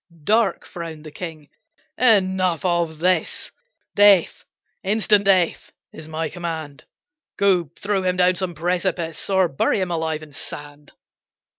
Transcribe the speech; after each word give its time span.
Dark 0.23 0.65
frowned 0.65 1.03
the 1.03 1.11
king. 1.11 1.49
"Enough 1.95 2.65
of 2.65 2.97
this, 2.97 3.51
Death, 3.93 4.45
instant 4.81 5.25
death, 5.25 5.71
is 5.93 6.07
my 6.07 6.27
command! 6.27 6.85
Go 7.37 7.69
throw 7.77 8.01
him 8.01 8.15
down 8.17 8.33
some 8.33 8.55
precipice, 8.55 9.29
Or 9.29 9.47
bury 9.47 9.79
him 9.79 9.91
alive 9.91 10.23
in 10.23 10.31
sand." 10.33 10.93